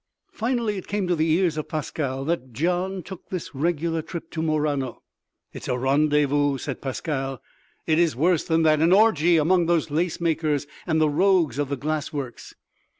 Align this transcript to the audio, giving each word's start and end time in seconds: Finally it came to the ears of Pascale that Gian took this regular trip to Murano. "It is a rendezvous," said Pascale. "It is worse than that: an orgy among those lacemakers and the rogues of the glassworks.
Finally 0.31 0.77
it 0.77 0.87
came 0.87 1.05
to 1.07 1.15
the 1.15 1.29
ears 1.31 1.57
of 1.57 1.67
Pascale 1.67 2.25
that 2.25 2.51
Gian 2.51 3.03
took 3.03 3.29
this 3.29 3.53
regular 3.53 4.01
trip 4.01 4.31
to 4.31 4.41
Murano. 4.41 5.03
"It 5.53 5.61
is 5.61 5.67
a 5.67 5.77
rendezvous," 5.77 6.57
said 6.57 6.81
Pascale. 6.81 7.39
"It 7.85 7.99
is 7.99 8.15
worse 8.15 8.43
than 8.43 8.63
that: 8.63 8.81
an 8.81 8.93
orgy 8.93 9.37
among 9.37 9.67
those 9.67 9.91
lacemakers 9.91 10.65
and 10.87 10.99
the 10.99 11.07
rogues 11.07 11.59
of 11.59 11.69
the 11.69 11.77
glassworks. 11.77 12.55